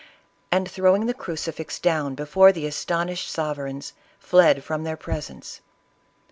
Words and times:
and, 0.51 0.67
throwing 0.67 1.05
the 1.05 1.13
crucifix 1.13 1.77
down 1.77 2.15
before 2.15 2.51
the 2.51 2.65
astonished 2.65 3.29
sovereigns, 3.29 3.93
fled 4.17 4.63
from 4.63 4.83
their 4.83 4.97
presence. 4.97 5.61